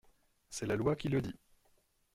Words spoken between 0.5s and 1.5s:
la loi qui le dit.